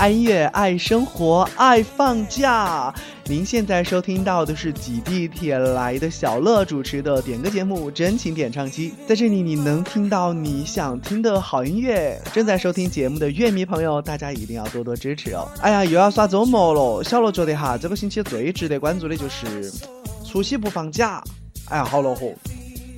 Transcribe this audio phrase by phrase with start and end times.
[0.00, 2.90] 爱音乐，爱生活，爱放假。
[3.26, 8.94] 您现在收听到的是挤地铁来的小乐主持的点歌节目《真情点唱机》。
[9.06, 12.18] 在这里，你能听到你想听的好音乐。
[12.32, 15.46] 正在收听节目的乐迷朋友，大家一定要多多支持哦。
[15.60, 19.70] 哎呀，又要耍周末了，小乐觉得哈，这个星期最值得关注的就是
[20.26, 21.22] 除夕不放假。
[21.68, 22.32] 哎呀，好恼火！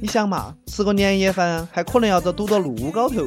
[0.01, 3.27] 你想嘛，吃个年夜饭还可能要遭堵到路高头。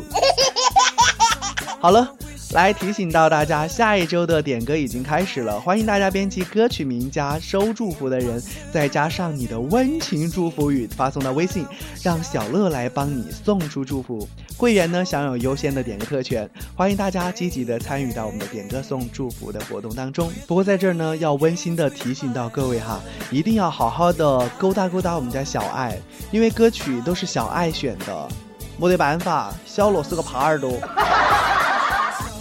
[1.82, 2.10] 好了。
[2.56, 8.42] 来提醒到大家，下一周的点歌已经开始了，欢迎大家编辑歌曲名加收祝福的人，
[8.72, 11.66] 再加上你的温情祝福语发送到微信，
[12.02, 14.26] 让小乐来帮你送出祝福。
[14.56, 20.32] 会员呢享有优先的点歌特权，欢迎大家积极的参与到我们的点歌送祝福的活动当中。
[20.48, 23.02] 不过在这儿呢，要温馨的提醒到各位哈，
[23.32, 26.00] 一定要好好的勾搭勾搭我们家小爱，
[26.32, 28.30] 因为歌曲都是小爱选的，
[28.78, 30.80] 没得办法，小乐是个耙耳朵。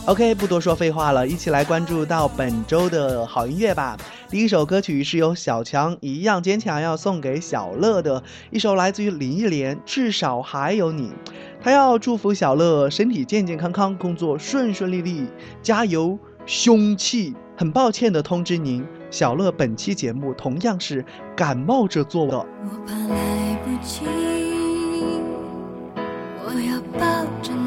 [0.06, 3.96] OK，不多说废话了，一起来关注到本周的好音乐吧。
[4.28, 11.08] 第一首歌曲是由小强一样坚强要送给小乐的一首，来自于林忆莲，《至少还有你》。
[11.62, 15.26] 他要祝福小乐身体健健康康，工作顺顺利利，
[15.62, 17.32] 加油，凶器！
[17.56, 21.02] 很抱歉的通知您，小乐本期节目同样是
[21.34, 22.36] 感冒着做的。
[22.36, 24.04] 我怕来不及，
[26.44, 27.63] 我要抱着你。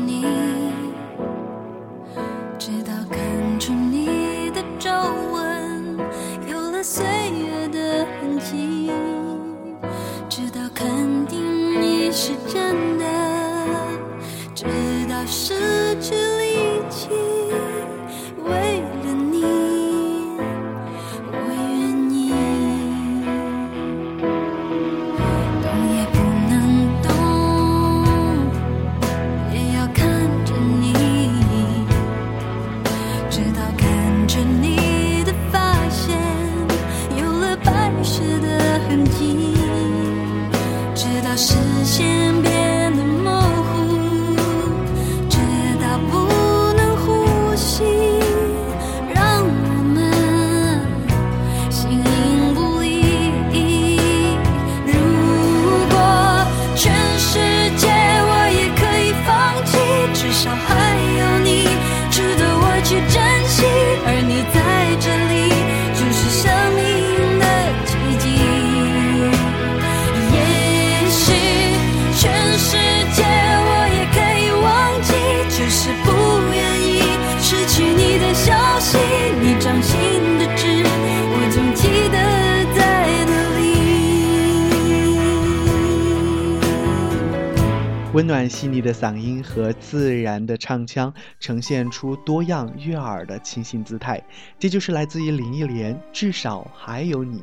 [88.18, 94.20] 温暖细腻的嗓音和自然的唱腔，呈现出多样悦耳的清新姿态。
[94.58, 97.38] 这就是来自于林忆莲，《至少还有你》。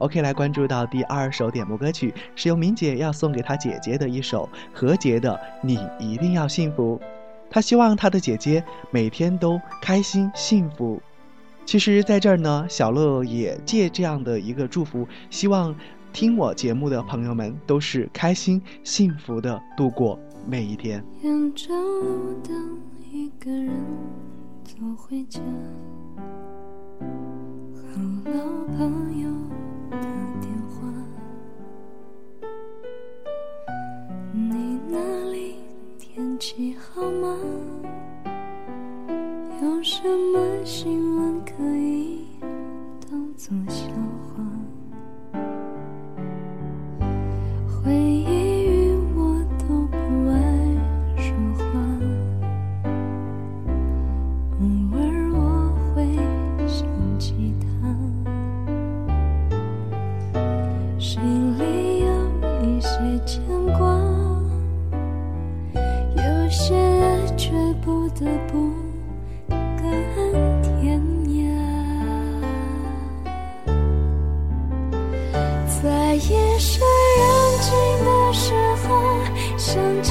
[0.00, 5.30] OK，来关注到第二首点播歌曲，是由明姐要送给她姐姐的一首何洁的
[5.62, 7.00] 《你一定要幸福》。
[7.48, 11.00] 她希望她的姐姐每天都开心幸福。
[11.64, 15.76] 其实，在这儿呢，小乐也借这样的一个祝福，希望。
[16.12, 21.04] 听我节目的朋友们都是开心幸福的度过每一天。
[21.22, 22.78] 沿着路灯
[23.12, 23.70] 一个人
[24.64, 25.40] 走回家
[27.74, 28.32] 和老
[28.76, 29.28] 朋友
[29.90, 29.98] 打
[30.40, 30.88] 电话。
[34.32, 35.56] 你那里
[35.98, 37.38] 天气好吗？
[39.62, 40.02] 有什
[40.32, 42.26] 么新闻可以
[43.08, 44.44] 当作笑话？
[76.18, 76.80] 夜深
[77.16, 78.52] 人静的时
[78.86, 78.88] 候，
[79.56, 80.07] 想。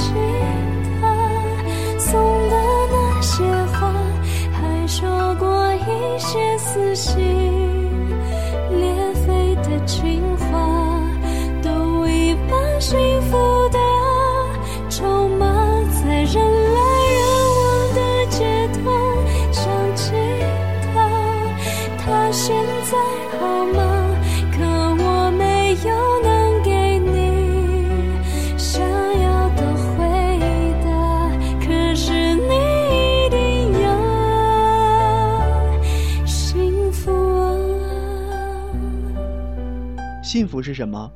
[40.28, 41.10] 幸福是什么？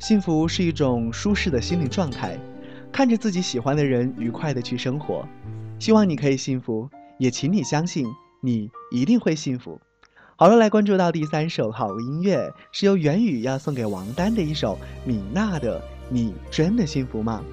[0.00, 2.36] 幸福是一种舒适的心理状态，
[2.90, 5.24] 看着自己喜欢的人愉快的去生活。
[5.78, 8.04] 希望你可以幸福，也请你相信，
[8.40, 9.80] 你一定会幸福。
[10.34, 15.78] 好了，来关注到第三首好音乐，是由袁宇要送给王丹的一首米娜的
[16.08, 17.44] 《你真的幸福吗》？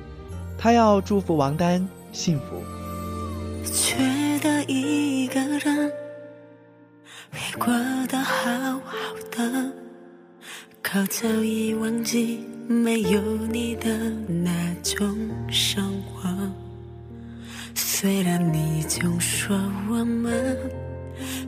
[0.60, 2.64] 他要祝福王丹幸福。
[3.72, 3.96] 觉
[4.40, 5.92] 得一个人
[7.32, 7.68] 会过
[8.08, 8.50] 得好
[8.80, 8.90] 好
[9.30, 9.72] 的，
[10.96, 13.20] 我早已忘记没有
[13.52, 14.52] 你的那
[14.84, 15.18] 种
[15.50, 16.30] 生活。
[17.74, 19.58] 虽然你总说
[19.90, 20.56] 我们。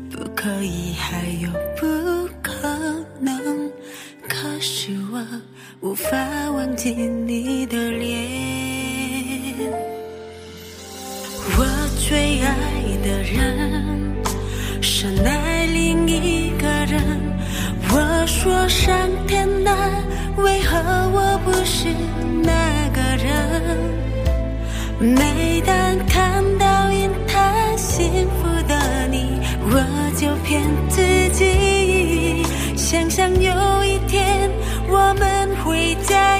[0.09, 2.53] 不可以，还有不可
[3.19, 3.69] 能。
[4.27, 5.23] 可是我
[5.81, 6.17] 无法
[6.51, 7.54] 忘记你
[30.45, 31.01] 骗自
[31.33, 32.43] 己，
[32.77, 34.49] 想象有一天
[34.87, 36.34] 我们会在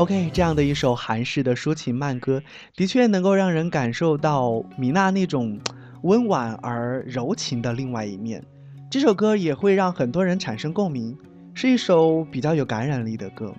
[0.00, 2.42] OK，这样的一首韩式的抒情慢歌，
[2.74, 5.60] 的确能够让人感受到米娜那种
[6.04, 8.42] 温婉而柔情的另外一面。
[8.90, 11.14] 这首歌也会让很多人产生共鸣，
[11.52, 13.54] 是一首比较有感染力的歌。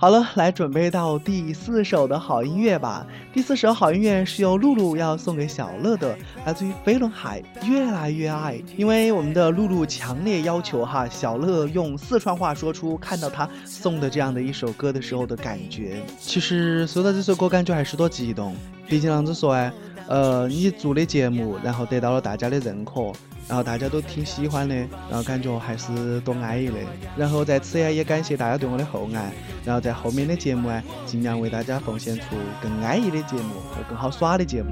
[0.00, 3.04] 好了，来准备到第四首的好音乐吧。
[3.32, 6.16] 第四首好音乐是由露露要送给小乐的，
[6.46, 8.54] 来自于飞轮海《越来越爱》。
[8.76, 16.00] 因为我们的露露强烈要求哈，小乐用四川话说出看到他送的这样的一首歌的时候的感觉。
[16.20, 18.54] 其实收到这首歌，感觉还是多激动。
[18.86, 19.72] 毕竟啷子说哎，
[20.08, 23.12] 呃，你做的节目，然后得到了大家的认可。
[23.46, 24.74] 然后大家都挺喜欢的，
[25.08, 26.74] 然后感觉还是多安逸的。
[27.16, 29.32] 然后在此呀，也感谢大家对我的厚爱。
[29.64, 32.24] 然后在后面的节目啊，尽量为大家奉献出
[32.62, 34.68] 更安逸的节目和更好耍的节目。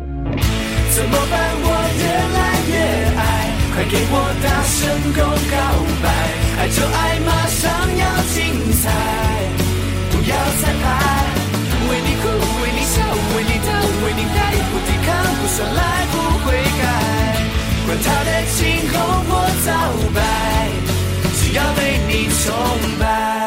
[0.94, 1.54] 怎么办？
[1.58, 2.04] 我越
[2.36, 2.76] 来越
[3.16, 5.24] 爱，快给我大声告
[6.02, 6.06] 白！
[6.60, 7.64] 爱就爱，马上
[7.96, 8.04] 要
[8.34, 8.36] 精
[8.82, 8.84] 彩，
[10.10, 11.35] 不要彩排。
[14.04, 15.80] 为你爱，不抵抗，不算来，
[16.12, 16.14] 不
[16.44, 16.46] 悔
[16.80, 16.84] 改。
[17.86, 18.56] 管他的青
[18.90, 18.94] 红
[19.24, 19.30] 或
[19.64, 19.68] 皂
[20.14, 20.18] 白，
[21.38, 22.44] 只要被你崇
[22.98, 23.45] 拜。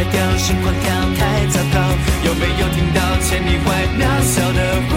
[0.00, 1.78] 坏掉，心狂跳，太糟糕。
[2.24, 4.96] 有没有听到千里外渺小的呼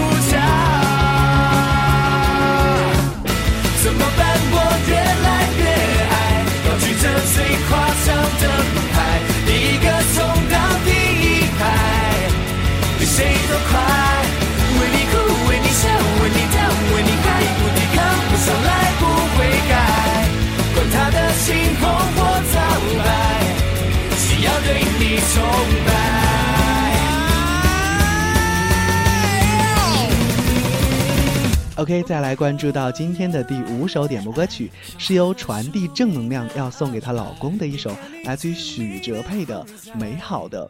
[31.84, 39.62] OK，再来关注到今天的第五首点播歌曲，是由传递正能量要送给她老公的一首，来自于许哲佩的
[40.00, 40.66] 《美好的》。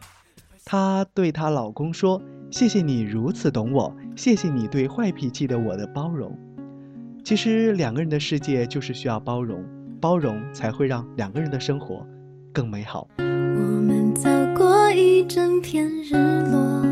[0.65, 6.37] 她对她老公说：“谢谢你如此懂我，谢谢你对坏脾气的我的包容。”
[7.23, 9.63] 其实两个人的世界就是需要包容。
[10.01, 12.05] 包容才会让两个人的生活
[12.51, 13.07] 更美好。
[13.19, 16.13] 我们走过一整片日
[16.51, 16.84] 落，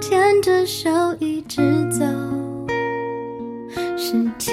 [0.00, 1.60] 牵着手一直
[1.90, 2.04] 走，
[3.96, 4.52] 世界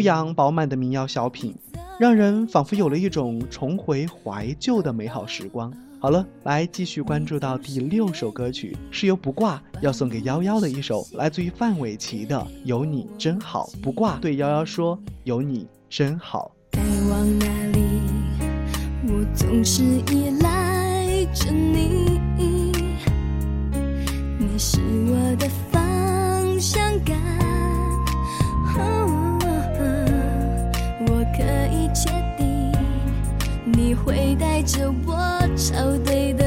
[0.00, 1.54] 悠扬饱满的民谣小品，
[1.98, 5.70] 让人仿佛有了一种重回怀旧的美好时光。
[5.98, 13.68] 好了，来继续关注到第六首歌曲，是由不挂要送给幺幺的一首，来自于范玮琪的《有你真好》。
[13.82, 16.50] 不挂对幺幺说：“有你真好。
[16.70, 17.82] 该往哪里？
[19.06, 22.18] 我总是依赖着你，
[24.38, 24.78] 你是
[25.10, 25.46] 我的
[34.04, 35.16] 会带着我
[35.56, 36.39] 朝对的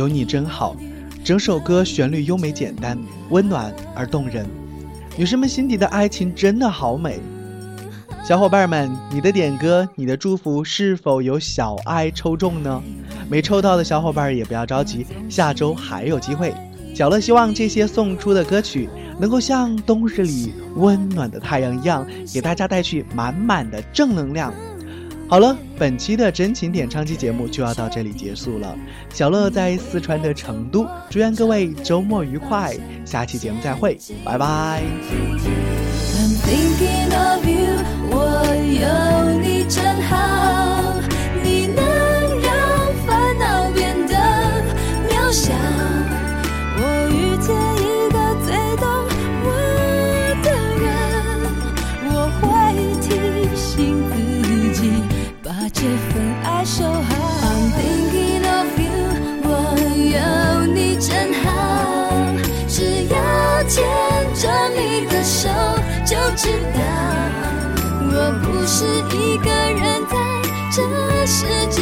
[0.00, 0.74] 有你真好。
[1.22, 4.46] 整首歌旋律优美简单，温暖而动人。
[5.14, 7.20] 女生们心底的爱情真的好美。
[8.24, 12.82] 小伙伴们，你的点歌，你的祝福是否有小爱抽中呢？
[13.28, 16.54] 没抽到的小伙伴也不要着急，下周还有机会。
[16.94, 18.88] 小乐希望这些送出的歌曲
[19.18, 24.50] 能够像冬日里温暖的太阳一样，给大家带去满满的正能量。
[25.30, 28.76] 好了，本期的真情点唱机节目就要到这里结束了。
[29.14, 34.82] 小乐在四川的成都，祝愿各位周末愉快，下期节目再会，拜拜。
[68.72, 68.84] 是
[69.16, 70.16] 一个人在
[70.70, 71.79] 这世界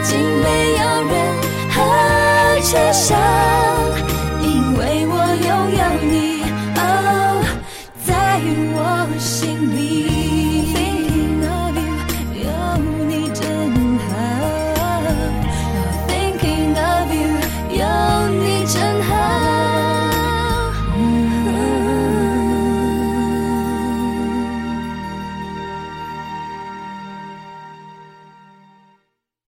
[0.00, 1.36] 已经没有任
[1.68, 3.29] 何缺陷。